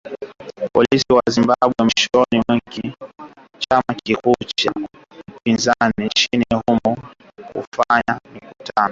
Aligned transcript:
Polisi 0.75 1.09
wa 1.17 1.23
Zimbabwe 1.29 1.81
mwishoni 1.87 2.35
mwa 2.47 2.55
wiki 2.55 2.81
walikizuia 2.83 3.33
chama 3.69 3.93
kikuu 4.03 4.35
cha 4.55 4.71
upinzani 5.35 6.05
nchini 6.11 6.45
humo 6.51 6.97
kufanya 7.53 8.19
mikutano 8.33 8.89